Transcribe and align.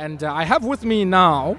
And 0.00 0.24
uh, 0.24 0.32
I 0.32 0.44
have 0.44 0.64
with 0.64 0.82
me 0.82 1.04
now 1.04 1.58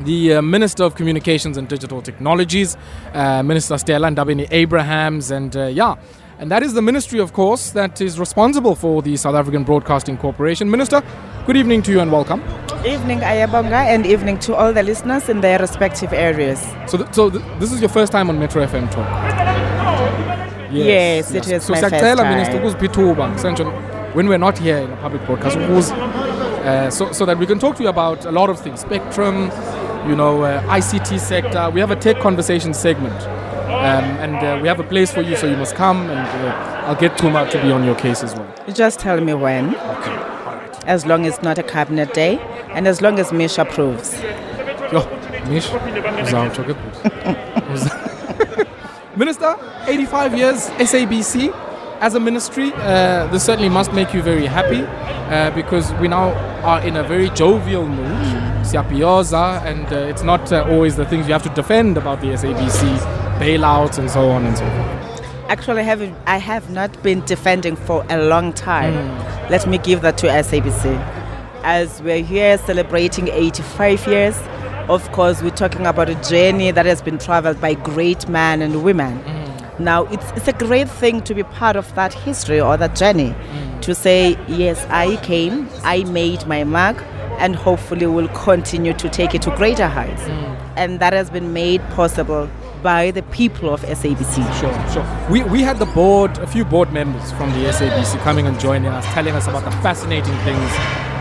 the 0.00 0.34
uh, 0.34 0.42
Minister 0.42 0.82
of 0.82 0.96
Communications 0.96 1.56
and 1.56 1.68
Digital 1.68 2.02
Technologies, 2.02 2.76
uh, 3.14 3.44
Minister 3.44 3.78
Stella 3.78 4.08
Ndabeni 4.08 4.48
Abrahams, 4.50 5.30
and 5.30 5.56
uh, 5.56 5.66
yeah, 5.66 5.94
and 6.40 6.50
that 6.50 6.64
is 6.64 6.74
the 6.74 6.82
ministry, 6.82 7.20
of 7.20 7.32
course, 7.32 7.70
that 7.70 8.00
is 8.00 8.18
responsible 8.18 8.74
for 8.74 9.02
the 9.02 9.16
South 9.16 9.36
African 9.36 9.62
Broadcasting 9.62 10.16
Corporation. 10.18 10.68
Minister, 10.68 11.00
good 11.46 11.56
evening 11.56 11.80
to 11.82 11.92
you 11.92 12.00
and 12.00 12.10
welcome. 12.10 12.40
Evening, 12.84 13.20
Ayabonga, 13.20 13.86
and 13.86 14.04
evening 14.04 14.40
to 14.40 14.56
all 14.56 14.72
the 14.72 14.82
listeners 14.82 15.28
in 15.28 15.40
their 15.40 15.60
respective 15.60 16.12
areas. 16.12 16.60
So, 16.88 16.98
th- 16.98 17.14
so 17.14 17.30
th- 17.30 17.44
this 17.60 17.70
is 17.70 17.80
your 17.80 17.90
first 17.90 18.10
time 18.10 18.28
on 18.30 18.36
Metro 18.40 18.66
FM 18.66 18.90
Talk. 18.90 19.08
Yes, 20.72 21.32
it 21.32 21.46
is 21.46 21.62
so 21.62 21.72
my 21.72 21.80
first 21.82 22.18
time. 22.18 22.36
minister 22.36 22.60
when 24.14 24.26
we're 24.26 24.38
not 24.38 24.58
here 24.58 24.78
in 24.78 24.90
a 24.90 24.96
public 24.96 25.24
broadcast 25.24 25.56
uh, 26.62 26.90
so, 26.90 27.12
so 27.12 27.24
that 27.26 27.38
we 27.38 27.46
can 27.46 27.58
talk 27.58 27.76
to 27.76 27.82
you 27.82 27.88
about 27.88 28.24
a 28.24 28.32
lot 28.32 28.50
of 28.50 28.58
things. 28.60 28.80
Spectrum 28.80 29.50
you 30.08 30.16
know 30.16 30.42
uh, 30.44 30.76
ict 30.76 31.20
sector. 31.20 31.70
We 31.70 31.80
have 31.80 31.90
a 31.90 31.96
tech 31.96 32.20
conversation 32.20 32.74
segment. 32.74 33.20
Um, 33.70 34.04
and 34.20 34.36
uh, 34.36 34.58
we 34.60 34.68
have 34.68 34.80
a 34.80 34.84
place 34.84 35.10
for 35.12 35.22
you 35.22 35.36
so 35.36 35.46
you 35.46 35.56
must 35.56 35.74
come 35.74 36.10
and 36.10 36.18
uh, 36.18 36.86
i'll 36.86 36.96
get 36.96 37.12
Tuma 37.16 37.48
to 37.50 37.62
be 37.62 37.70
on 37.70 37.84
your 37.84 37.94
case 37.94 38.22
as 38.22 38.34
well. 38.34 38.52
You 38.66 38.74
Just 38.74 38.98
tell 39.00 39.20
me 39.20 39.32
when, 39.32 39.74
okay. 39.74 39.80
All 39.84 40.56
right 40.56 40.84
as 40.86 41.06
long 41.06 41.24
as 41.24 41.34
it's 41.34 41.42
not 41.42 41.56
a 41.58 41.62
cabinet 41.62 42.12
day, 42.12 42.38
and 42.70 42.86
as 42.88 43.00
long 43.00 43.18
as 43.18 43.32
Mish 43.32 43.58
approves. 43.58 44.12
Yo, 44.92 45.00
Mish, 45.48 45.68
uzawutsho 45.70 46.64
ke 46.64 46.74
bhuti. 46.74 47.72
Uza- 47.72 48.66
Minister, 49.16 49.56
85 49.86 50.36
years 50.38 50.68
SABC 50.90 51.52
as 52.00 52.14
a 52.14 52.20
ministry. 52.20 52.72
Uh, 52.74 53.26
this 53.28 53.44
certainly 53.44 53.68
must 53.68 53.92
make 53.92 54.12
you 54.12 54.22
very 54.22 54.46
happy 54.46 54.82
uh, 55.32 55.50
because 55.54 55.92
we 55.94 56.08
now 56.08 56.32
are 56.62 56.80
in 56.86 56.96
a 56.96 57.04
very 57.04 57.30
jovial 57.30 57.86
mood. 57.86 58.40
Siapioza, 58.64 59.62
and 59.64 59.86
uh, 59.92 59.96
it's 59.96 60.22
not 60.22 60.52
uh, 60.52 60.64
always 60.70 60.96
the 60.96 61.04
things 61.04 61.26
you 61.26 61.32
have 61.32 61.42
to 61.42 61.48
defend 61.50 61.96
about 61.96 62.20
the 62.20 62.28
SABC, 62.28 62.98
bailouts 63.38 63.98
and 63.98 64.10
so 64.10 64.28
on 64.30 64.44
and 64.44 64.56
so 64.56 64.64
forth. 64.64 65.50
Actually, 65.50 65.80
I 65.80 65.84
have, 65.84 66.16
I 66.26 66.36
have 66.36 66.70
not 66.70 67.02
been 67.02 67.24
defending 67.24 67.74
for 67.74 68.04
a 68.08 68.22
long 68.22 68.52
time. 68.52 68.94
Let 69.50 69.66
me 69.66 69.78
give 69.78 70.02
that 70.02 70.18
to 70.18 70.28
SABC. 70.28 70.96
As 71.62 72.00
we're 72.02 72.22
here 72.22 72.56
celebrating 72.58 73.28
85 73.28 74.06
years, 74.06 74.36
of 74.88 75.10
course, 75.12 75.42
we're 75.42 75.50
talking 75.50 75.86
about 75.86 76.08
a 76.08 76.14
journey 76.28 76.70
that 76.70 76.86
has 76.86 77.02
been 77.02 77.18
traveled 77.18 77.60
by 77.60 77.74
great 77.74 78.28
men 78.28 78.62
and 78.62 78.84
women. 78.84 79.18
Now, 79.80 80.04
it's, 80.04 80.30
it's 80.32 80.48
a 80.48 80.52
great 80.52 80.88
thing 80.88 81.22
to 81.22 81.34
be 81.34 81.42
part 81.42 81.74
of 81.76 81.92
that 81.94 82.12
history 82.12 82.60
or 82.60 82.76
that 82.76 82.94
journey. 82.94 83.34
To 83.82 83.94
say, 83.94 84.38
yes, 84.46 84.84
I 84.90 85.16
came, 85.24 85.68
I 85.82 86.04
made 86.04 86.46
my 86.46 86.64
mark, 86.64 87.02
and 87.38 87.56
hopefully 87.56 88.06
will 88.06 88.28
continue 88.28 88.92
to 88.92 89.08
take 89.08 89.34
it 89.34 89.42
to 89.42 89.50
greater 89.56 89.88
heights. 89.88 90.22
And 90.76 91.00
that 91.00 91.14
has 91.14 91.30
been 91.30 91.52
made 91.54 91.80
possible 91.90 92.48
by 92.82 93.10
the 93.10 93.22
people 93.24 93.72
of 93.72 93.80
SABC. 93.82 94.36
Sure, 94.60 94.92
sure. 94.92 95.30
We, 95.30 95.42
we 95.44 95.62
had 95.62 95.78
the 95.78 95.86
board, 95.86 96.36
a 96.38 96.46
few 96.46 96.64
board 96.64 96.92
members 96.92 97.32
from 97.32 97.50
the 97.52 97.68
SABC 97.68 98.18
coming 98.20 98.46
and 98.46 98.58
joining 98.60 98.90
us, 98.90 99.04
telling 99.06 99.34
us 99.34 99.46
about 99.46 99.64
the 99.64 99.70
fascinating 99.82 100.34
things 100.38 100.70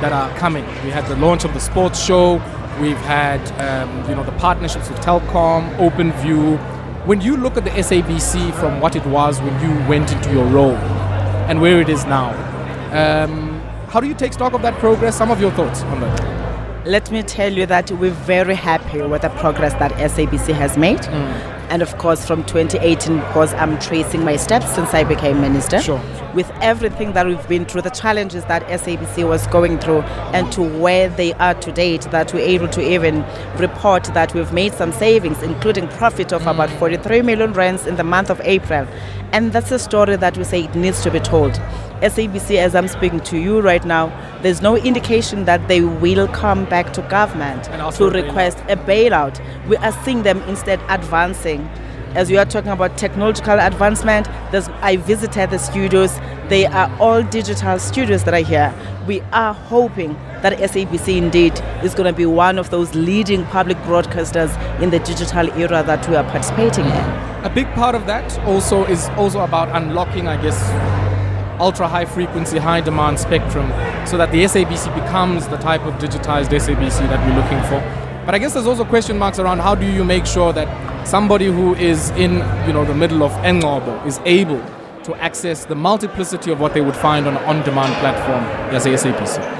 that 0.02 0.12
are 0.12 0.30
coming. 0.38 0.66
We 0.84 0.90
had 0.92 1.06
the 1.08 1.16
launch 1.16 1.46
of 1.46 1.54
the 1.54 1.60
sports 1.60 2.04
show. 2.04 2.34
We've 2.82 2.98
had, 2.98 3.42
um, 3.60 4.10
you 4.10 4.16
know, 4.16 4.24
the 4.24 4.32
partnerships 4.34 4.90
with 4.90 5.00
Telkom, 5.00 5.76
OpenView. 5.78 6.79
When 7.06 7.22
you 7.22 7.38
look 7.38 7.56
at 7.56 7.64
the 7.64 7.70
SABC 7.72 8.54
from 8.60 8.82
what 8.82 8.96
it 8.96 9.06
was 9.06 9.40
when 9.40 9.54
you 9.62 9.88
went 9.88 10.12
into 10.12 10.32
your 10.34 10.46
role 10.46 10.76
and 11.48 11.62
where 11.62 11.80
it 11.82 11.88
is 11.88 12.06
now, 12.06 12.32
um, 12.92 13.62
how 13.88 14.00
do 14.00 14.08
you 14.08 14.14
take 14.14 14.34
stock 14.34 14.54
of 14.54 14.62
that 14.64 14.78
progress? 14.80 15.18
Some 15.18 15.32
of 15.32 15.40
your 15.40 15.52
thoughts 15.52 15.82
on 15.84 16.02
that. 16.02 16.86
Let 16.86 17.10
me 17.10 17.24
tell 17.24 17.52
you 17.54 17.66
that 17.68 17.90
we're 17.92 18.12
very 18.12 18.56
happy 18.56 19.02
with 19.02 19.22
the 19.22 19.30
progress 19.30 19.74
that 19.76 19.92
SABC 19.94 20.54
has 20.54 20.78
made. 20.78 21.06
And 21.70 21.82
of 21.82 21.98
course, 21.98 22.26
from 22.26 22.44
2018, 22.46 23.18
because 23.18 23.54
I'm 23.54 23.80
tracing 23.80 24.24
my 24.26 24.36
steps 24.36 24.74
since 24.74 24.94
I 24.94 25.04
became 25.04 25.40
minister. 25.40 25.80
Sure. 25.82 26.02
With 26.34 26.52
everything 26.62 27.14
that 27.14 27.26
we've 27.26 27.48
been 27.48 27.66
through, 27.66 27.82
the 27.82 27.90
challenges 27.90 28.46
that 28.46 28.64
SABC 28.68 29.28
was 29.28 29.48
going 29.48 29.80
through, 29.80 30.02
and 30.32 30.52
to 30.52 30.62
where 30.62 31.10
they 31.10 31.34
are 31.34 31.56
to 31.56 31.72
date, 31.72 32.04
that 32.12 32.32
we're 32.34 32.46
able 32.46 32.68
to 32.68 32.82
even 32.82 33.26
report 33.58 34.04
that 34.14 34.36
we've 34.36 34.54
made 34.54 34.74
some 34.74 34.92
savings, 34.92 35.42
including 35.42 35.88
profit 35.88 36.32
of 36.32 36.46
about 36.46 36.70
43 36.70 37.24
million 37.24 37.54
rands 37.54 37.88
in 37.88 37.96
the 37.96 38.04
month 38.04 38.30
of 38.30 38.40
April. 38.42 38.88
And 39.32 39.52
that's 39.54 39.72
a 39.72 39.80
story 39.80 40.18
that 40.18 40.38
we 40.38 40.44
say 40.44 40.66
it 40.66 40.76
needs 40.76 41.02
to 41.02 41.10
be 41.10 41.20
told. 41.20 41.54
SABC, 42.02 42.58
as 42.58 42.76
I'm 42.76 42.88
speaking 42.88 43.20
to 43.22 43.38
you 43.38 43.60
right 43.60 43.84
now, 43.84 44.08
there's 44.42 44.62
no 44.62 44.78
indication 44.78 45.46
that 45.46 45.68
they 45.68 45.82
will 45.82 46.28
come 46.28 46.66
back 46.66 46.94
to 46.94 47.02
government 47.04 47.66
to 47.96 48.10
request 48.10 48.60
a 48.70 48.78
bailout. 48.78 49.42
We 49.68 49.78
are 49.78 49.92
seeing 50.04 50.24
them 50.24 50.42
instead 50.44 50.80
advancing. 50.90 51.68
As 52.16 52.32
you 52.32 52.40
are 52.40 52.46
talking 52.46 52.72
about 52.72 52.98
technological 52.98 53.60
advancement, 53.60 54.28
I 54.82 54.98
visited 54.98 55.52
the 55.52 55.60
studios. 55.60 56.20
They 56.48 56.66
are 56.66 56.92
all 57.00 57.22
digital 57.22 57.78
studios 57.78 58.24
that 58.24 58.34
are 58.34 58.38
here. 58.38 58.74
We 59.06 59.22
are 59.32 59.54
hoping 59.54 60.14
that 60.42 60.58
SABC 60.58 61.18
indeed 61.18 61.54
is 61.84 61.94
going 61.94 62.12
to 62.12 62.18
be 62.18 62.26
one 62.26 62.58
of 62.58 62.72
those 62.72 62.96
leading 62.96 63.46
public 63.46 63.78
broadcasters 63.80 64.50
in 64.82 64.90
the 64.90 64.98
digital 65.00 65.52
era 65.54 65.84
that 65.84 66.10
we 66.10 66.16
are 66.16 66.24
participating 66.24 66.86
in. 66.86 67.46
A 67.46 67.52
big 67.54 67.68
part 67.74 67.94
of 67.94 68.08
that 68.08 68.40
also 68.40 68.86
is 68.86 69.08
also 69.10 69.42
about 69.42 69.70
unlocking, 69.80 70.28
I 70.28 70.42
guess, 70.42 70.60
ultra 71.60 71.88
high 71.88 72.06
frequency, 72.06 72.58
high 72.58 72.82
demand 72.82 73.20
spectrum 73.20 73.70
so 74.08 74.18
that 74.18 74.32
the 74.32 74.46
SABC 74.46 74.94
becomes 74.96 75.48
the 75.48 75.58
type 75.58 75.82
of 75.82 75.94
digitized 75.96 76.50
SABC 76.50 77.08
that 77.10 77.20
we're 77.28 77.36
looking 77.40 77.62
for. 77.70 77.80
But 78.26 78.34
I 78.34 78.40
guess 78.40 78.54
there's 78.54 78.68
also 78.68 78.84
question 78.84 79.18
marks 79.20 79.38
around 79.38 79.60
how 79.60 79.76
do 79.76 79.86
you 79.86 80.04
make 80.04 80.26
sure 80.26 80.54
that 80.54 80.68
somebody 81.06 81.46
who 81.46 81.76
is 81.76 82.10
in 82.12 82.34
you 82.68 82.74
know 82.74 82.86
the 82.86 82.96
middle 82.96 83.24
of 83.24 83.32
Engobo 83.44 84.06
is 84.06 84.20
able 84.26 84.62
to 85.04 85.16
access 85.16 85.66
the 85.66 85.76
multiplicity 85.76 86.52
of 86.52 86.60
what 86.60 86.74
they 86.74 86.82
would 86.82 86.96
find 86.96 87.26
on 87.28 87.36
an 87.38 87.44
on-demand 87.46 87.94
platform 87.96 88.44
as 88.76 88.86
a 88.86 88.90
SABC. 88.90 89.60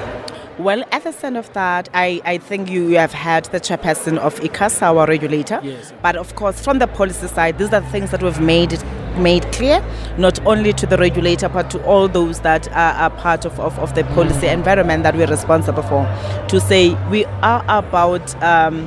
Well, 0.60 0.84
at 0.92 1.04
the 1.04 1.12
center 1.12 1.38
of 1.38 1.50
that, 1.54 1.88
I, 1.94 2.20
I 2.26 2.36
think 2.36 2.68
you 2.68 2.90
have 2.98 3.14
had 3.14 3.46
the 3.46 3.58
chairperson 3.58 4.18
of 4.18 4.38
ICASA, 4.40 4.82
our 4.82 5.06
regulator. 5.06 5.58
Yes. 5.62 5.90
But 6.02 6.16
of 6.16 6.34
course, 6.34 6.62
from 6.62 6.78
the 6.78 6.86
policy 6.86 7.28
side, 7.28 7.56
these 7.56 7.72
are 7.72 7.80
things 7.80 8.10
that 8.10 8.22
we've 8.22 8.40
made 8.40 8.78
made 9.16 9.50
clear, 9.52 9.82
not 10.18 10.44
only 10.46 10.72
to 10.74 10.86
the 10.86 10.96
regulator, 10.98 11.48
but 11.48 11.70
to 11.70 11.82
all 11.84 12.08
those 12.08 12.40
that 12.40 12.68
are, 12.72 12.92
are 12.94 13.10
part 13.10 13.44
of, 13.44 13.58
of, 13.58 13.78
of 13.78 13.94
the 13.94 14.04
policy 14.04 14.46
environment 14.48 15.02
that 15.02 15.16
we're 15.16 15.26
responsible 15.26 15.82
for. 15.82 16.04
To 16.48 16.60
say 16.60 16.94
we 17.08 17.24
are 17.42 17.64
about 17.68 18.34
um, 18.42 18.86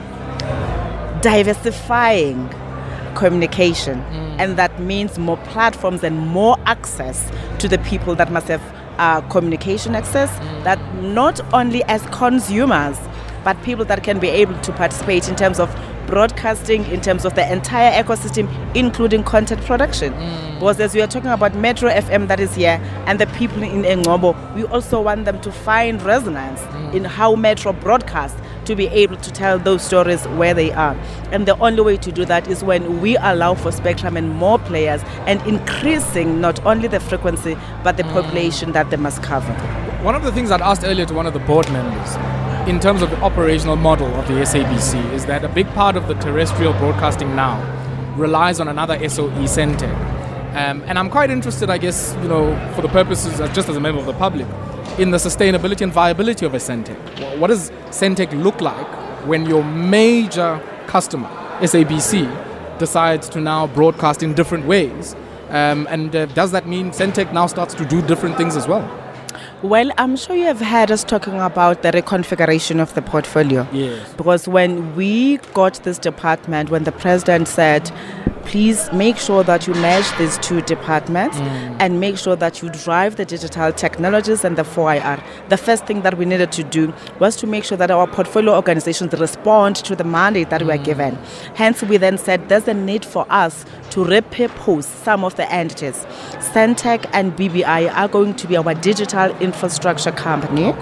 diversifying 1.23 2.49
communication, 3.15 3.99
and 4.39 4.57
that 4.57 4.79
means 4.79 5.17
more 5.17 5.37
platforms 5.37 6.03
and 6.03 6.17
more 6.19 6.57
access 6.65 7.31
to 7.59 7.67
the 7.67 7.77
people 7.79 8.13
that 8.15 8.31
must 8.31 8.47
have 8.47 8.61
uh, 8.99 9.21
communication 9.29 9.95
access. 9.95 10.29
That 10.63 10.79
not 11.01 11.39
only 11.53 11.83
as 11.85 12.01
consumers, 12.07 12.97
but 13.43 13.61
people 13.63 13.85
that 13.85 14.03
can 14.03 14.19
be 14.19 14.27
able 14.27 14.59
to 14.61 14.71
participate 14.73 15.29
in 15.29 15.35
terms 15.35 15.59
of 15.59 15.69
broadcasting, 16.07 16.85
in 16.91 17.01
terms 17.01 17.25
of 17.25 17.35
the 17.35 17.51
entire 17.51 17.91
ecosystem, 18.03 18.47
including 18.75 19.23
content 19.23 19.61
production. 19.61 20.13
Mm. 20.13 20.53
Because 20.55 20.79
as 20.79 20.93
we 20.95 21.01
are 21.01 21.07
talking 21.07 21.29
about 21.29 21.55
Metro 21.55 21.89
FM 21.89 22.27
that 22.27 22.39
is 22.39 22.55
here, 22.55 22.79
and 23.05 23.19
the 23.19 23.27
people 23.27 23.63
in 23.63 23.83
Engobo, 23.83 24.33
we 24.55 24.63
also 24.65 25.01
want 25.01 25.25
them 25.25 25.39
to 25.41 25.51
find 25.51 26.01
resonance 26.01 26.61
mm. 26.61 26.93
in 26.93 27.03
how 27.05 27.35
Metro 27.35 27.73
broadcasts 27.73 28.39
to 28.65 28.75
be 28.75 28.87
able 28.87 29.17
to 29.17 29.31
tell 29.31 29.59
those 29.59 29.81
stories 29.83 30.25
where 30.29 30.53
they 30.53 30.71
are. 30.71 30.95
And 31.31 31.45
the 31.45 31.57
only 31.59 31.81
way 31.81 31.97
to 31.97 32.11
do 32.11 32.25
that 32.25 32.47
is 32.47 32.63
when 32.63 33.01
we 33.01 33.17
allow 33.17 33.55
for 33.55 33.71
spectrum 33.71 34.15
and 34.15 34.29
more 34.29 34.57
players 34.59 35.01
and 35.27 35.41
increasing 35.47 36.39
not 36.39 36.63
only 36.65 36.87
the 36.87 36.99
frequency 36.99 37.57
but 37.83 37.97
the 37.97 38.03
mm. 38.03 38.13
population 38.13 38.71
that 38.71 38.89
they 38.89 38.97
must 38.97 39.21
cover. 39.21 39.53
One 40.03 40.15
of 40.15 40.23
the 40.23 40.31
things 40.31 40.51
I'd 40.51 40.61
asked 40.61 40.83
earlier 40.83 41.05
to 41.05 41.13
one 41.13 41.25
of 41.27 41.33
the 41.33 41.39
board 41.39 41.69
members 41.71 42.15
in 42.67 42.79
terms 42.79 43.01
of 43.01 43.09
the 43.09 43.19
operational 43.21 43.75
model 43.75 44.07
of 44.15 44.25
the 44.27 44.35
SABC 44.35 45.11
is 45.11 45.25
that 45.25 45.43
a 45.43 45.49
big 45.49 45.67
part 45.71 45.97
of 45.97 46.07
the 46.07 46.13
terrestrial 46.15 46.71
broadcasting 46.73 47.35
now 47.35 47.59
relies 48.15 48.61
on 48.61 48.69
another 48.69 48.97
SOE 49.09 49.29
Sentech. 49.47 49.93
Um, 50.55 50.81
and 50.85 50.97
I'm 50.97 51.09
quite 51.09 51.29
interested, 51.29 51.69
I 51.69 51.77
guess, 51.77 52.15
you 52.21 52.29
know, 52.29 52.55
for 52.73 52.81
the 52.81 52.87
purposes, 52.87 53.41
uh, 53.41 53.51
just 53.53 53.67
as 53.67 53.75
a 53.75 53.81
member 53.81 53.99
of 53.99 54.05
the 54.05 54.13
public, 54.13 54.47
in 54.97 55.11
the 55.11 55.17
sustainability 55.17 55.81
and 55.81 55.91
viability 55.91 56.45
of 56.45 56.53
a 56.53 56.57
Sentech. 56.57 57.37
What 57.37 57.47
does 57.47 57.69
Sentech 57.89 58.31
look 58.41 58.61
like 58.61 58.87
when 59.27 59.45
your 59.45 59.63
major 59.63 60.61
customer, 60.87 61.27
SABC, 61.59 62.79
decides 62.79 63.27
to 63.29 63.41
now 63.41 63.67
broadcast 63.67 64.23
in 64.23 64.33
different 64.35 64.65
ways? 64.65 65.17
Um, 65.49 65.85
and 65.89 66.15
uh, 66.15 66.27
does 66.27 66.51
that 66.51 66.65
mean 66.65 66.91
Sentech 66.91 67.33
now 67.33 67.47
starts 67.47 67.73
to 67.73 67.83
do 67.83 68.01
different 68.01 68.37
things 68.37 68.55
as 68.55 68.69
well? 68.69 69.02
Well, 69.63 69.93
I'm 69.97 70.17
sure 70.17 70.35
you 70.35 70.43
have 70.43 70.59
heard 70.59 70.91
us 70.91 71.05
talking 71.05 71.39
about 71.39 71.83
the 71.83 71.91
reconfiguration 71.93 72.81
of 72.81 72.93
the 72.95 73.01
portfolio. 73.01 73.65
Yes. 73.71 74.13
Because 74.15 74.45
when 74.45 74.93
we 74.93 75.37
got 75.53 75.75
this 75.83 75.97
department, 75.97 76.69
when 76.69 76.83
the 76.83 76.91
president 76.91 77.47
said, 77.47 77.89
please 78.45 78.91
make 78.93 79.17
sure 79.17 79.43
that 79.43 79.67
you 79.67 79.73
merge 79.75 80.09
these 80.17 80.37
two 80.39 80.61
departments 80.61 81.37
Mm. 81.37 81.77
and 81.79 81.99
make 81.99 82.17
sure 82.17 82.35
that 82.35 82.61
you 82.61 82.69
drive 82.69 83.15
the 83.15 83.25
digital 83.25 83.71
technologies 83.71 84.43
and 84.43 84.57
the 84.57 84.63
4IR. 84.63 85.19
The 85.49 85.57
first 85.57 85.85
thing 85.85 86.01
that 86.01 86.17
we 86.17 86.25
needed 86.25 86.51
to 86.53 86.63
do 86.63 86.93
was 87.19 87.35
to 87.37 87.47
make 87.47 87.63
sure 87.63 87.77
that 87.77 87.91
our 87.91 88.07
portfolio 88.07 88.55
organizations 88.55 89.13
respond 89.19 89.75
to 89.77 89.95
the 89.95 90.03
mandate 90.03 90.49
that 90.49 90.61
we 90.63 90.71
are 90.71 90.77
given. 90.77 91.17
Hence, 91.55 91.81
we 91.83 91.97
then 91.97 92.17
said 92.17 92.49
there's 92.49 92.67
a 92.67 92.73
need 92.73 93.05
for 93.05 93.25
us 93.29 93.65
to 93.91 94.03
repurpose 94.03 94.83
some 94.83 95.23
of 95.23 95.35
the 95.35 95.51
entities. 95.51 96.05
Sentech 96.39 97.05
and 97.13 97.35
BBI 97.35 97.91
are 97.95 98.07
going 98.07 98.35
to 98.35 98.47
be 98.47 98.57
our 98.57 98.73
digital 98.73 99.35
infrastructure 99.39 100.11
company 100.11 100.73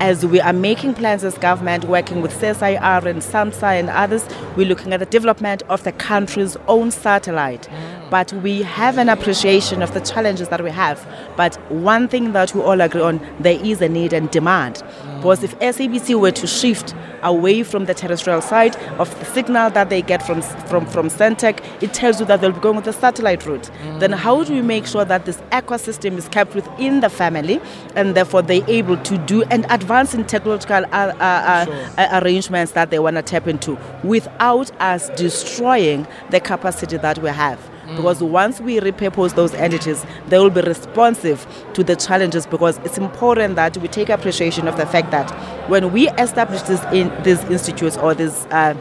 as 0.00 0.26
we 0.26 0.40
are 0.40 0.52
making 0.52 0.94
plans 0.94 1.24
as 1.24 1.38
government, 1.38 1.84
working 1.84 2.20
with 2.20 2.32
CSIR 2.32 3.06
and 3.06 3.22
SANSA 3.22 3.78
and 3.80 3.88
others, 3.90 4.26
we're 4.56 4.66
looking 4.66 4.92
at 4.92 5.00
the 5.00 5.06
development 5.06 5.62
of 5.68 5.84
the 5.84 5.92
country's 5.92 6.56
own 6.68 6.90
satellite. 7.06 7.68
But 8.10 8.32
we 8.34 8.62
have 8.62 8.98
an 8.98 9.08
appreciation 9.08 9.82
of 9.82 9.92
the 9.92 10.00
challenges 10.00 10.48
that 10.48 10.62
we 10.62 10.70
have. 10.70 11.04
But 11.36 11.56
one 11.70 12.06
thing 12.08 12.32
that 12.32 12.54
we 12.54 12.60
all 12.60 12.80
agree 12.80 13.00
on, 13.00 13.20
there 13.40 13.58
is 13.64 13.80
a 13.82 13.88
need 13.88 14.12
and 14.12 14.30
demand. 14.30 14.82
Because 15.16 15.42
if 15.42 15.58
SABC 15.58 16.18
were 16.20 16.30
to 16.32 16.46
shift 16.46 16.94
away 17.22 17.62
from 17.64 17.86
the 17.86 17.94
terrestrial 17.94 18.40
side 18.40 18.76
of 18.98 19.18
the 19.18 19.24
signal 19.24 19.70
that 19.70 19.88
they 19.90 20.02
get 20.02 20.22
from 20.24 20.40
from 20.42 20.86
from 20.86 21.08
Sentech, 21.08 21.58
it 21.82 21.92
tells 21.92 22.20
you 22.20 22.26
that 22.26 22.40
they'll 22.40 22.52
be 22.52 22.60
going 22.60 22.76
with 22.76 22.84
the 22.84 22.92
satellite 22.92 23.44
route. 23.46 23.70
Then 23.98 24.12
how 24.12 24.44
do 24.44 24.52
we 24.54 24.62
make 24.62 24.86
sure 24.86 25.04
that 25.04 25.24
this 25.24 25.38
ecosystem 25.50 26.16
is 26.18 26.28
kept 26.28 26.54
within 26.54 27.00
the 27.00 27.10
family, 27.10 27.60
and 27.96 28.14
therefore 28.14 28.42
they're 28.42 28.68
able 28.68 28.98
to 28.98 29.18
do 29.18 29.42
and 29.44 29.66
advance 29.70 30.14
in 30.14 30.24
technological 30.24 30.84
uh, 30.86 30.88
uh, 30.92 31.22
uh, 31.22 31.64
Sure. 31.64 31.74
uh, 31.98 32.20
arrangements 32.22 32.72
that 32.72 32.90
they 32.90 32.98
want 32.98 33.16
to 33.16 33.22
tap 33.22 33.48
into 33.48 33.76
without 34.04 34.70
us 34.80 35.08
destroying 35.16 36.06
the 36.30 36.38
capacity 36.38 36.96
that 36.98 37.18
we 37.18 37.30
have. 37.30 37.58
Because 37.94 38.22
once 38.22 38.60
we 38.60 38.80
repurpose 38.80 39.34
those 39.34 39.54
entities, 39.54 40.04
they 40.28 40.38
will 40.38 40.50
be 40.50 40.62
responsive 40.62 41.46
to 41.74 41.84
the 41.84 41.94
challenges. 41.96 42.46
Because 42.46 42.78
it's 42.78 42.98
important 42.98 43.56
that 43.56 43.76
we 43.76 43.88
take 43.88 44.08
appreciation 44.08 44.66
of 44.66 44.76
the 44.76 44.86
fact 44.86 45.10
that 45.12 45.30
when 45.68 45.92
we 45.92 46.08
establish 46.10 46.62
in 46.92 47.12
these 47.22 47.42
institutes 47.44 47.96
or 47.96 48.14
these 48.14 48.46
uh, 48.46 48.74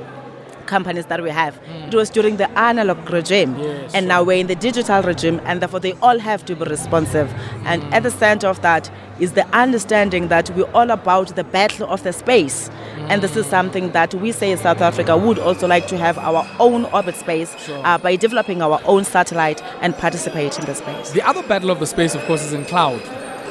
companies 0.65 1.05
that 1.07 1.21
we 1.21 1.29
have, 1.29 1.59
it 1.87 1.95
was 1.95 2.09
during 2.09 2.37
the 2.37 2.49
analog 2.57 3.09
regime, 3.11 3.57
Yes, 3.57 3.93
and 3.93 4.07
now 4.07 4.23
we're 4.23 4.37
in 4.39 4.47
the 4.47 4.55
digital 4.55 5.01
regime, 5.01 5.39
and 5.45 5.61
therefore 5.61 5.79
they 5.79 5.93
all 6.01 6.19
have 6.19 6.43
to 6.45 6.55
be 6.55 6.65
responsive. 6.65 7.33
And 7.65 7.81
at 7.93 8.03
the 8.03 8.11
center 8.11 8.47
of 8.47 8.61
that 8.61 8.89
is 9.19 9.33
the 9.33 9.45
understanding 9.55 10.27
that 10.27 10.49
we're 10.51 10.69
all 10.73 10.91
about 10.91 11.35
the 11.35 11.43
battle 11.43 11.87
of 11.89 12.03
the 12.03 12.11
space. 12.13 12.69
And 13.09 13.21
this 13.21 13.35
is 13.35 13.45
something 13.45 13.91
that 13.91 14.13
we 14.13 14.31
say 14.31 14.51
in 14.51 14.57
South 14.57 14.81
Africa 14.81 15.15
would 15.15 15.39
also 15.39 15.67
like 15.67 15.87
to 15.87 15.97
have 15.97 16.17
our 16.17 16.45
own 16.59 16.85
orbit 16.85 17.15
space 17.15 17.55
Sure. 17.65 17.81
uh, 17.85 17.97
by 17.97 18.15
developing 18.15 18.61
our 18.61 18.81
own 18.85 19.05
satellite 19.05 19.61
and 19.81 19.95
participate 19.97 20.57
in 20.59 20.65
the 20.65 20.75
space. 20.75 21.11
The 21.11 21.21
other 21.21 21.43
battle 21.43 21.69
of 21.69 21.79
the 21.79 21.87
space, 21.87 22.15
of 22.15 22.21
course, 22.25 22.43
is 22.43 22.51
in 22.53 22.65
cloud, 22.65 23.01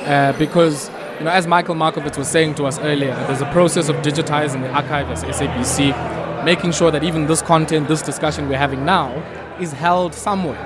uh, 0.07 0.35
because 0.39 0.91
you 1.19 1.25
know, 1.25 1.31
as 1.31 1.47
Michael 1.47 1.77
Markovitz 1.77 2.19
was 2.19 2.27
saying 2.29 2.57
to 2.57 2.65
us 2.67 2.79
earlier, 2.81 3.15
there's 3.27 3.41
a 3.41 3.51
process 3.53 3.89
of 3.89 3.97
digitizing 3.97 4.63
the 4.63 4.69
archive 4.71 5.09
as 5.11 5.23
SABC, 5.23 5.93
making 6.45 6.73
sure 6.73 6.91
that 6.91 7.03
even 7.03 7.27
this 7.27 7.43
content, 7.43 7.89
this 7.89 8.03
discussion 8.03 8.49
we're 8.49 8.59
having 8.59 8.85
now, 8.85 9.11
is 9.61 9.73
held 9.73 10.15
somewhere. 10.15 10.59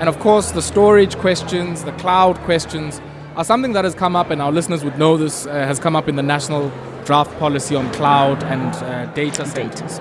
And 0.00 0.08
of 0.08 0.18
course, 0.18 0.52
the 0.52 0.62
storage 0.62 1.16
questions, 1.16 1.84
the 1.84 1.92
cloud 1.92 2.38
questions, 2.40 3.00
are 3.36 3.44
something 3.44 3.72
that 3.72 3.84
has 3.84 3.94
come 3.94 4.16
up, 4.16 4.30
and 4.30 4.42
our 4.42 4.52
listeners 4.52 4.84
would 4.84 4.98
know 4.98 5.16
this, 5.16 5.46
uh, 5.46 5.52
has 5.52 5.78
come 5.78 5.96
up 5.96 6.08
in 6.08 6.16
the 6.16 6.22
national 6.22 6.70
draft 7.04 7.36
policy 7.38 7.74
on 7.74 7.90
cloud 7.92 8.42
and 8.44 8.74
uh, 8.76 9.06
data 9.14 9.46
centers. 9.46 10.00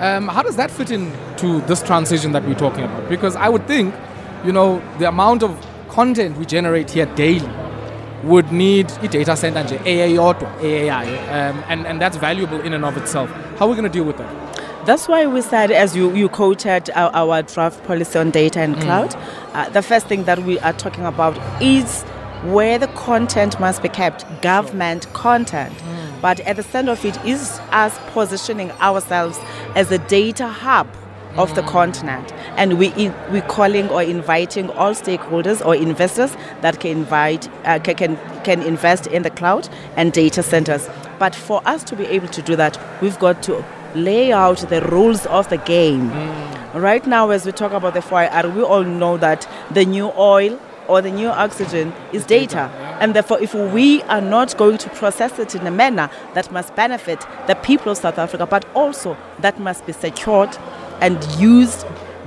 Um, 0.00 0.28
how 0.28 0.42
does 0.42 0.56
that 0.56 0.70
fit 0.70 0.90
into 0.90 1.60
this 1.62 1.82
transition 1.82 2.32
that 2.32 2.44
we're 2.44 2.54
talking 2.54 2.84
about? 2.84 3.08
Because 3.08 3.34
I 3.36 3.48
would 3.48 3.66
think, 3.66 3.94
you 4.44 4.52
know, 4.52 4.82
the 4.98 5.08
amount 5.08 5.42
of 5.42 5.66
content 5.88 6.36
we 6.36 6.46
generate 6.46 6.90
here 6.90 7.06
daily 7.16 7.50
would 8.22 8.52
need 8.52 8.90
a 9.02 9.08
data 9.08 9.36
center 9.36 9.60
nje 9.60 9.86
AI, 10.62 11.04
um, 11.28 11.64
and 11.68 11.86
and 11.86 12.00
that's 12.00 12.16
valuable 12.16 12.60
in 12.60 12.74
and 12.74 12.84
of 12.84 12.96
itself. 12.96 13.30
How 13.58 13.66
are 13.66 13.68
we 13.68 13.74
going 13.74 13.90
to 13.90 13.98
deal 13.98 14.04
with 14.04 14.18
that? 14.18 14.47
That's 14.88 15.06
why 15.06 15.26
we 15.26 15.42
said, 15.42 15.70
as 15.70 15.94
you, 15.94 16.14
you 16.14 16.30
quoted 16.30 16.88
our, 16.94 17.10
our 17.14 17.42
draft 17.42 17.84
policy 17.84 18.18
on 18.18 18.30
data 18.30 18.60
and 18.60 18.74
cloud, 18.80 19.14
uh, 19.52 19.68
the 19.68 19.82
first 19.82 20.06
thing 20.06 20.24
that 20.24 20.38
we 20.44 20.58
are 20.60 20.72
talking 20.72 21.04
about 21.04 21.36
is 21.62 22.04
where 22.44 22.78
the 22.78 22.86
content 22.86 23.60
must 23.60 23.82
be 23.82 23.90
kept, 23.90 24.24
government 24.40 25.06
content. 25.12 25.74
But 26.22 26.40
at 26.40 26.56
the 26.56 26.62
center 26.62 26.92
of 26.92 27.04
it 27.04 27.22
is 27.26 27.60
us 27.70 27.98
positioning 28.14 28.70
ourselves 28.80 29.38
as 29.74 29.92
a 29.92 29.98
data 29.98 30.48
hub 30.48 30.88
of 31.36 31.54
the 31.54 31.62
continent. 31.64 32.32
And 32.56 32.78
we 32.78 32.88
we 33.30 33.42
calling 33.42 33.90
or 33.90 34.02
inviting 34.02 34.70
all 34.70 34.92
stakeholders 34.92 35.62
or 35.66 35.76
investors 35.76 36.34
that 36.62 36.80
can 36.80 36.92
invite 36.92 37.46
uh, 37.66 37.78
ca- 37.78 37.92
can 37.92 38.18
can 38.42 38.62
invest 38.62 39.06
in 39.08 39.22
the 39.22 39.30
cloud 39.30 39.68
and 39.96 40.14
data 40.14 40.42
centers. 40.42 40.88
But 41.18 41.34
for 41.34 41.60
us 41.66 41.84
to 41.84 41.94
be 41.94 42.06
able 42.06 42.28
to 42.28 42.40
do 42.40 42.56
that, 42.56 42.80
we've 43.02 43.18
got 43.18 43.42
to 43.42 43.62
lay 43.98 44.32
out 44.32 44.58
the 44.68 44.80
rules 44.82 45.26
of 45.26 45.48
the 45.48 45.58
game. 45.58 46.10
Mm. 46.10 46.82
Right 46.82 47.06
now, 47.06 47.30
as 47.30 47.44
we 47.46 47.52
talk 47.52 47.72
about 47.72 47.94
the 47.94 48.00
4IR, 48.00 48.54
we 48.54 48.62
all 48.62 48.84
know 48.84 49.16
that 49.16 49.48
the 49.70 49.84
new 49.84 50.12
oil 50.16 50.58
or 50.88 51.02
the 51.02 51.10
new 51.10 51.28
oxygen 51.28 51.92
is 52.12 52.24
data. 52.24 52.70
And 53.00 53.14
therefore, 53.14 53.40
if 53.40 53.54
we 53.54 54.02
are 54.04 54.20
not 54.20 54.56
going 54.56 54.78
to 54.78 54.90
process 54.90 55.38
it 55.38 55.54
in 55.54 55.66
a 55.66 55.70
manner 55.70 56.10
that 56.34 56.50
must 56.50 56.74
benefit 56.74 57.24
the 57.46 57.54
people 57.54 57.92
of 57.92 57.98
South 57.98 58.18
Africa, 58.18 58.46
but 58.46 58.64
also 58.74 59.16
that 59.40 59.60
must 59.60 59.86
be 59.86 59.92
secured 59.92 60.56
and 61.00 61.22
used 61.38 61.86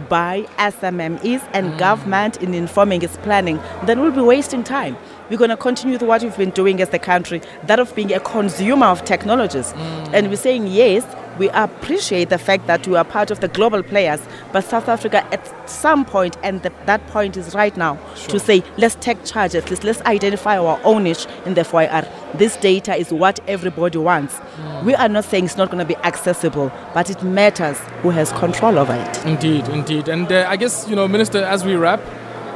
by 0.09 0.43
SMMEs 0.57 1.47
and 1.53 1.73
mm. 1.73 1.77
government 1.77 2.41
in 2.41 2.53
informing 2.53 3.01
its 3.01 3.17
planning, 3.17 3.59
then 3.85 3.99
we'll 4.01 4.11
be 4.11 4.21
wasting 4.21 4.63
time. 4.63 4.97
We're 5.29 5.37
going 5.37 5.49
to 5.49 5.57
continue 5.57 5.95
with 5.95 6.07
what 6.07 6.23
we've 6.23 6.35
been 6.35 6.49
doing 6.49 6.81
as 6.81 6.89
the 6.89 6.99
country, 6.99 7.41
that 7.63 7.79
of 7.79 7.93
being 7.95 8.13
a 8.13 8.19
consumer 8.19 8.87
of 8.87 9.05
technologies. 9.05 9.73
Mm. 9.73 10.13
And 10.13 10.29
we're 10.29 10.35
saying, 10.35 10.67
yes, 10.67 11.05
we 11.37 11.49
appreciate 11.49 12.29
the 12.29 12.37
fact 12.37 12.67
that 12.67 12.87
we 12.87 12.95
are 12.95 13.03
part 13.03 13.31
of 13.31 13.39
the 13.39 13.47
global 13.47 13.83
players, 13.83 14.21
but 14.51 14.63
South 14.63 14.87
Africa 14.87 15.25
at 15.33 15.69
some 15.69 16.05
point, 16.05 16.37
and 16.43 16.61
the, 16.63 16.71
that 16.85 17.05
point 17.07 17.37
is 17.37 17.55
right 17.55 17.75
now, 17.75 17.95
to 18.27 18.39
say, 18.39 18.63
let's 18.77 18.95
take 18.95 19.23
charge 19.25 19.55
at 19.55 19.69
least, 19.69 19.83
let's 19.83 20.01
identify 20.01 20.57
our 20.57 20.79
own 20.83 21.03
niche 21.03 21.25
in 21.45 21.53
the 21.53 21.61
4IR. 21.61 22.07
This 22.37 22.57
data 22.57 22.95
is 22.95 23.11
what 23.11 23.39
everybody 23.47 23.97
wants. 23.97 24.39
We 24.83 24.95
are 24.95 25.09
not 25.09 25.25
saying 25.25 25.45
it's 25.45 25.57
not 25.57 25.69
going 25.69 25.85
to 25.85 25.85
be 25.85 25.95
accessible, 26.03 26.71
but 26.93 27.09
it 27.09 27.23
matters 27.23 27.77
who 28.01 28.09
has 28.09 28.31
control 28.33 28.77
over 28.77 28.93
it. 28.93 29.25
Indeed, 29.25 29.67
indeed. 29.69 30.07
And 30.07 30.31
uh, 30.31 30.45
I 30.47 30.57
guess, 30.57 30.87
you 30.87 30.95
know, 30.95 31.07
Minister, 31.07 31.43
as 31.43 31.65
we 31.65 31.75
wrap, 31.75 32.01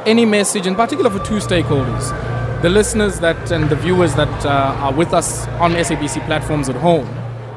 any 0.06 0.24
message, 0.24 0.66
in 0.66 0.74
particular 0.74 1.10
for 1.10 1.24
two 1.24 1.36
stakeholders, 1.36 2.10
the 2.62 2.70
listeners 2.70 3.20
that 3.20 3.50
and 3.50 3.68
the 3.68 3.76
viewers 3.76 4.14
that 4.14 4.46
uh, 4.46 4.48
are 4.48 4.92
with 4.92 5.12
us 5.12 5.46
on 5.60 5.72
SABC 5.72 6.24
platforms 6.26 6.68
at 6.68 6.76
home, 6.76 7.06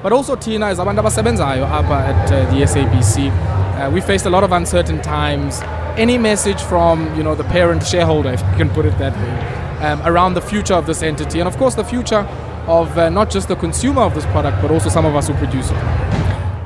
but 0.01 0.13
also 0.13 0.35
Tina 0.35 0.69
is 0.69 0.79
abantu 0.79 1.01
abasebenzayo 1.01 1.65
apha 1.67 2.07
at 2.07 2.31
uh, 2.31 2.45
the 2.51 2.61
SABC. 2.61 3.29
Uh, 3.29 3.89
we 3.91 4.01
faced 4.01 4.25
a 4.25 4.29
lot 4.29 4.43
of 4.43 4.51
uncertain 4.51 5.01
times. 5.01 5.61
Any 5.97 6.17
message 6.17 6.61
from, 6.61 7.13
you 7.17 7.23
know, 7.23 7.35
the 7.35 7.43
parent 7.45 7.85
shareholder, 7.85 8.29
if 8.33 8.41
you 8.41 8.57
can 8.57 8.69
put 8.69 8.85
it 8.85 8.97
that 8.97 9.13
way, 9.15 9.85
um, 9.85 10.01
around 10.05 10.33
the 10.33 10.41
future 10.41 10.73
of 10.73 10.85
this 10.85 11.03
entity, 11.03 11.39
and 11.39 11.47
of 11.47 11.57
course 11.57 11.75
the 11.75 11.83
future 11.83 12.25
of 12.67 12.97
uh, 12.97 13.09
not 13.09 13.29
just 13.29 13.47
the 13.47 13.55
consumer 13.55 14.01
of 14.01 14.13
this 14.13 14.25
product, 14.27 14.61
but 14.61 14.71
also 14.71 14.89
some 14.89 15.05
of 15.05 15.15
us 15.15 15.27
who 15.27 15.33
produce 15.35 15.71
it. 15.71 15.77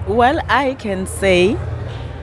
Well, 0.08 0.40
I 0.50 0.76
can 0.76 1.08
say 1.08 1.58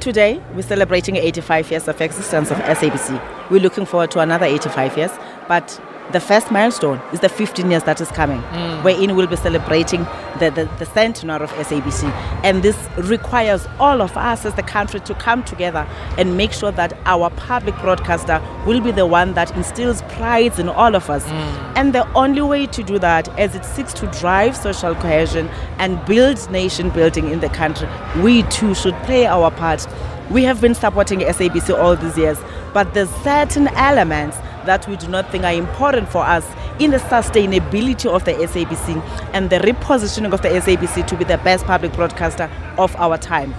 today 0.00 0.40
we're 0.54 0.62
celebrating 0.62 1.16
85 1.16 1.70
years 1.70 1.88
of 1.88 2.00
existence 2.00 2.50
of 2.50 2.58
SABC. 2.58 3.50
We're 3.50 3.60
looking 3.60 3.86
forward 3.86 4.10
to 4.12 4.20
another 4.20 4.46
85 4.46 4.96
years, 4.98 5.10
but 5.48 5.80
the 6.12 6.20
first 6.20 6.50
milestone 6.50 7.00
is 7.12 7.20
the 7.20 7.28
15 7.28 7.70
years 7.70 7.84
that 7.84 8.00
is 8.00 8.08
coming, 8.08 8.40
mm. 8.42 8.82
wherein 8.82 9.14
we'll 9.14 9.26
be 9.26 9.36
celebrating 9.36 10.04
the, 10.38 10.50
the, 10.50 10.68
the 10.78 10.86
centenary 10.86 11.44
of 11.44 11.50
SABC. 11.52 12.10
And 12.44 12.62
this 12.62 12.76
requires 12.96 13.66
all 13.78 14.02
of 14.02 14.16
us 14.16 14.44
as 14.44 14.54
the 14.54 14.62
country 14.62 15.00
to 15.00 15.14
come 15.14 15.44
together 15.44 15.86
and 16.18 16.36
make 16.36 16.52
sure 16.52 16.72
that 16.72 16.96
our 17.06 17.30
public 17.30 17.76
broadcaster 17.80 18.42
will 18.66 18.80
be 18.80 18.90
the 18.90 19.06
one 19.06 19.34
that 19.34 19.54
instills 19.56 20.02
pride 20.02 20.58
in 20.58 20.68
all 20.68 20.94
of 20.94 21.08
us. 21.10 21.24
Mm. 21.24 21.72
And 21.76 21.92
the 21.94 22.10
only 22.14 22.42
way 22.42 22.66
to 22.66 22.82
do 22.82 22.98
that, 22.98 23.28
as 23.38 23.54
it 23.54 23.64
seeks 23.64 23.92
to 23.94 24.06
drive 24.08 24.56
social 24.56 24.94
cohesion 24.94 25.48
and 25.78 26.04
build 26.06 26.50
nation 26.50 26.90
building 26.90 27.30
in 27.30 27.40
the 27.40 27.48
country, 27.48 27.88
we 28.22 28.42
too 28.44 28.74
should 28.74 28.94
play 29.04 29.26
our 29.26 29.50
part. 29.50 29.86
We 30.30 30.44
have 30.44 30.60
been 30.60 30.74
supporting 30.74 31.20
SABC 31.20 31.76
all 31.76 31.96
these 31.96 32.16
years, 32.16 32.38
but 32.72 32.94
there's 32.94 33.10
certain 33.16 33.68
elements 33.68 34.36
that 34.66 34.86
we 34.88 34.96
do 34.96 35.08
not 35.08 35.30
think 35.30 35.44
are 35.44 35.52
important 35.52 36.08
for 36.08 36.24
us 36.24 36.46
in 36.78 36.90
the 36.90 36.98
sustainability 36.98 38.06
of 38.06 38.24
the 38.24 38.32
SABC 38.32 39.00
and 39.32 39.50
the 39.50 39.58
repositioning 39.58 40.32
of 40.32 40.42
the 40.42 40.48
SABC 40.48 41.06
to 41.06 41.16
be 41.16 41.24
the 41.24 41.38
best 41.38 41.64
public 41.64 41.92
broadcaster 41.92 42.50
of 42.78 42.94
our 42.96 43.18
time. 43.18 43.54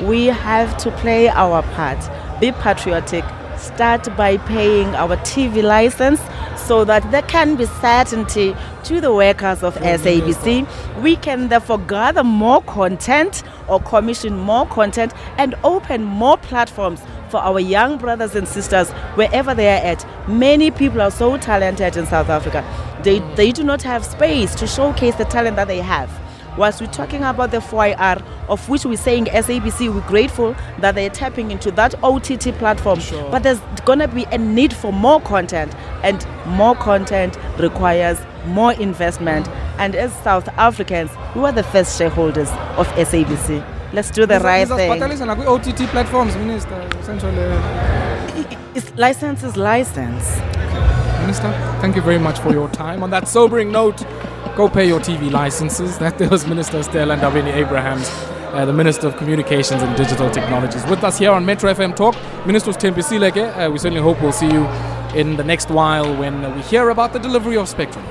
We 0.00 0.26
have 0.26 0.76
to 0.78 0.90
play 0.92 1.28
our 1.28 1.62
part, 1.74 1.98
be 2.40 2.52
patriotic, 2.52 3.24
start 3.60 4.14
by 4.16 4.36
paying 4.38 4.88
our 4.94 5.16
TV 5.18 5.62
license 5.62 6.20
so 6.56 6.84
that 6.84 7.08
there 7.10 7.22
can 7.22 7.56
be 7.56 7.66
certainty 7.66 8.54
to 8.84 9.00
the 9.00 9.12
workers 9.12 9.62
of 9.62 9.74
SABC. 9.76 10.66
We 11.02 11.16
can 11.16 11.48
therefore 11.48 11.78
gather 11.78 12.24
more 12.24 12.62
content 12.62 13.42
or 13.68 13.80
commission 13.80 14.38
more 14.38 14.66
content 14.66 15.12
and 15.38 15.54
open 15.64 16.04
more 16.04 16.36
platforms 16.38 17.00
for 17.30 17.38
our 17.38 17.60
young 17.60 17.96
brothers 17.98 18.34
and 18.34 18.46
sisters, 18.46 18.90
wherever 19.14 19.54
they 19.54 19.68
are 19.68 19.84
at. 19.84 20.28
Many 20.28 20.70
people 20.70 21.00
are 21.00 21.10
so 21.10 21.36
talented 21.36 21.96
in 21.96 22.06
South 22.06 22.28
Africa. 22.28 22.64
They, 23.02 23.20
they 23.36 23.52
do 23.52 23.62
not 23.64 23.82
have 23.82 24.04
space 24.04 24.54
to 24.56 24.66
showcase 24.66 25.14
the 25.16 25.24
talent 25.24 25.56
that 25.56 25.68
they 25.68 25.80
have. 25.80 26.10
Whilst 26.58 26.80
we're 26.80 26.88
talking 26.88 27.22
about 27.22 27.52
the 27.52 27.58
4IR, 27.58 28.22
of 28.50 28.68
which 28.68 28.84
we're 28.84 28.96
saying 28.96 29.26
SABC, 29.26 29.94
we're 29.94 30.06
grateful 30.08 30.54
that 30.80 30.94
they're 30.94 31.08
tapping 31.08 31.50
into 31.50 31.70
that 31.72 31.94
OTT 32.02 32.52
platform. 32.58 33.00
Sure. 33.00 33.30
But 33.30 33.42
there's 33.42 33.60
going 33.84 34.00
to 34.00 34.08
be 34.08 34.24
a 34.24 34.38
need 34.38 34.74
for 34.74 34.92
more 34.92 35.20
content, 35.20 35.74
and 36.02 36.26
more 36.46 36.74
content 36.74 37.38
requires 37.58 38.18
more 38.46 38.72
investment. 38.74 39.48
And 39.78 39.94
as 39.94 40.12
South 40.22 40.48
Africans, 40.58 41.10
we 41.34 41.42
are 41.42 41.52
the 41.52 41.62
first 41.62 41.96
shareholders 41.96 42.50
of 42.76 42.86
SABC. 42.88 43.64
Let's 43.92 44.10
do 44.10 44.26
the 44.26 44.38
right 44.40 44.68
thing. 44.68 44.90
Nizasibhatalisa 44.90 45.26
nakwi-OTT 45.26 45.86
platforms, 45.90 46.36
Minister. 46.36 46.88
Essentially, 47.00 47.42
uh, 47.42 48.56
It's 48.74 48.92
license 48.96 49.42
is 49.42 49.56
license. 49.56 50.38
Minister, 51.20 51.50
thank 51.80 51.96
you 51.96 52.02
very 52.02 52.18
much 52.18 52.38
for 52.38 52.52
your 52.52 52.68
time. 52.68 53.02
On 53.02 53.10
that 53.10 53.26
sobering 53.28 53.72
note, 53.72 54.04
go 54.56 54.68
pay 54.68 54.86
your 54.86 55.00
TV 55.00 55.30
licenses. 55.30 55.98
That 56.04 56.20
was 56.30 56.46
Minister 56.46 56.82
Stella 56.82 57.16
Ndabeni 57.16 57.52
Abrahams, 57.54 58.08
uh, 58.52 58.64
the 58.64 58.72
Minister 58.72 59.06
of 59.06 59.16
Communications 59.16 59.82
and 59.82 59.96
Digital 59.96 60.30
Technologies. 60.30 60.84
With 60.86 61.04
us 61.04 61.18
here 61.18 61.30
on 61.30 61.44
Metro 61.46 61.72
FM 61.72 61.94
Talk, 61.94 62.14
Minister 62.46 62.72
Tempi 62.72 63.00
Sileke. 63.02 63.56
Uh, 63.56 63.70
we 63.70 63.78
certainly 63.78 64.02
hope 64.02 64.20
we'll 64.20 64.32
see 64.32 64.50
you 64.50 64.66
in 65.14 65.36
the 65.36 65.44
next 65.44 65.70
while 65.70 66.16
when 66.16 66.54
we 66.54 66.62
hear 66.62 66.90
about 66.90 67.12
the 67.12 67.18
delivery 67.18 67.56
of 67.56 67.68
Spectrum. 67.68 68.04